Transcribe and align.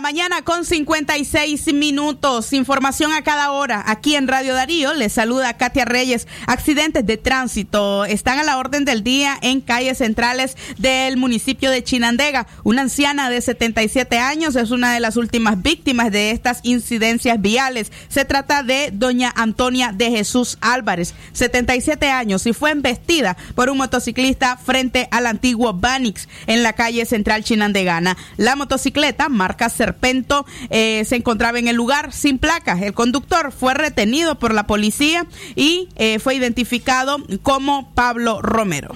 mañana 0.00 0.42
con 0.42 0.64
56 0.64 1.72
minutos. 1.74 2.52
Información 2.52 3.12
a 3.12 3.22
cada 3.22 3.52
hora. 3.52 3.84
Aquí 3.86 4.16
en 4.16 4.26
Radio 4.26 4.54
Darío 4.54 4.94
les 4.94 5.12
saluda 5.12 5.56
Katia 5.56 5.84
Reyes. 5.84 6.26
Accidentes 6.46 7.06
de 7.06 7.16
tránsito 7.16 8.04
están 8.04 8.38
a 8.38 8.42
la 8.42 8.58
orden 8.58 8.84
del 8.84 9.04
día 9.04 9.38
en 9.42 9.60
calles 9.60 9.98
centrales 9.98 10.56
del 10.78 11.16
municipio 11.16 11.70
de 11.70 11.84
Chinandega. 11.84 12.46
Una 12.64 12.82
anciana 12.82 13.30
de 13.30 13.40
77 13.40 14.18
años 14.18 14.56
es 14.56 14.70
una 14.70 14.94
de 14.94 15.00
las 15.00 15.16
últimas 15.16 15.62
víctimas 15.62 16.10
de 16.10 16.30
estas 16.30 16.60
incidencias 16.62 17.40
viales. 17.40 17.92
Se 18.08 18.24
trata 18.24 18.62
de 18.62 18.90
doña 18.92 19.32
Antonia 19.36 19.92
de 19.92 20.10
Jesús 20.10 20.58
Álvarez, 20.60 21.14
77 21.34 22.10
años, 22.10 22.46
y 22.46 22.52
fue 22.52 22.70
embestida 22.70 23.36
por 23.54 23.70
un 23.70 23.78
motociclista 23.78 24.56
frente 24.56 25.08
al 25.10 25.26
antiguo 25.26 25.74
Banix 25.74 26.28
en 26.46 26.62
la 26.62 26.72
calle 26.72 27.04
central 27.04 27.44
chinandegana. 27.44 28.16
La 28.36 28.56
motocicleta 28.56 29.28
marca 29.40 29.70
Serpento 29.70 30.44
eh, 30.68 31.02
se 31.06 31.16
encontraba 31.16 31.58
en 31.58 31.66
el 31.66 31.74
lugar 31.74 32.12
sin 32.12 32.36
placas. 32.36 32.82
El 32.82 32.92
conductor 32.92 33.52
fue 33.52 33.72
retenido 33.72 34.38
por 34.38 34.52
la 34.52 34.66
policía 34.66 35.26
y 35.56 35.88
eh, 35.96 36.18
fue 36.18 36.34
identificado 36.34 37.16
como 37.42 37.90
Pablo 37.94 38.42
Romero. 38.42 38.94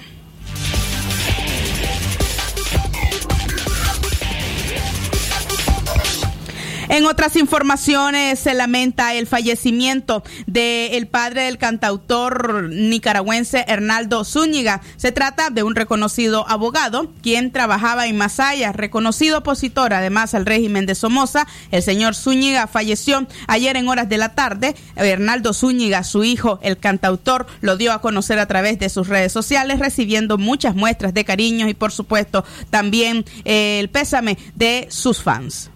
En 6.95 7.05
otras 7.07 7.35
informaciones 7.35 8.39
se 8.39 8.53
lamenta 8.53 9.15
el 9.15 9.27
fallecimiento 9.27 10.23
del 10.47 11.07
padre 11.07 11.41
del 11.41 11.57
cantautor 11.57 12.69
nicaragüense 12.69 13.65
Hernaldo 13.67 14.23
Zúñiga. 14.23 14.79
Se 14.95 15.11
trata 15.11 15.49
de 15.49 15.63
un 15.63 15.75
reconocido 15.75 16.47
abogado 16.47 17.11
quien 17.21 17.51
trabajaba 17.51 18.07
en 18.07 18.15
Masaya, 18.17 18.71
reconocido 18.71 19.39
opositor 19.39 19.93
además 19.93 20.35
al 20.35 20.45
régimen 20.45 20.85
de 20.85 20.95
Somoza. 20.95 21.47
El 21.69 21.83
señor 21.83 22.15
Zúñiga 22.15 22.65
falleció 22.65 23.27
ayer 23.47 23.75
en 23.75 23.89
horas 23.89 24.07
de 24.07 24.17
la 24.17 24.33
tarde. 24.33 24.73
Hernaldo 24.95 25.51
Zúñiga, 25.51 26.05
su 26.05 26.23
hijo, 26.23 26.59
el 26.63 26.77
cantautor, 26.77 27.45
lo 27.59 27.75
dio 27.75 27.91
a 27.91 27.99
conocer 27.99 28.39
a 28.39 28.45
través 28.45 28.79
de 28.79 28.87
sus 28.87 29.09
redes 29.09 29.33
sociales, 29.33 29.79
recibiendo 29.79 30.37
muchas 30.37 30.75
muestras 30.75 31.13
de 31.13 31.25
cariño 31.25 31.67
y 31.67 31.73
por 31.73 31.91
supuesto 31.91 32.45
también 32.69 33.25
eh, 33.43 33.79
el 33.81 33.89
pésame 33.89 34.37
de 34.55 34.87
sus 34.89 35.21
fans 35.21 35.71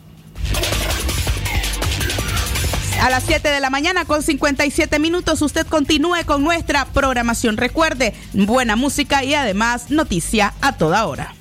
a 3.02 3.10
las 3.10 3.24
7 3.24 3.50
de 3.50 3.60
la 3.60 3.70
mañana 3.70 4.06
con 4.06 4.24
57 4.24 5.00
minutos. 5.00 5.42
Usted 5.42 5.66
continúe 5.66 6.26
con 6.26 6.44
nuestra 6.44 6.86
programación. 6.86 7.58
Recuerde, 7.58 8.14
buena 8.34 8.76
música 8.76 9.24
y 9.24 9.34
además 9.34 9.90
noticia 9.90 10.54
a 10.62 10.74
toda 10.78 11.06
hora. 11.08 11.39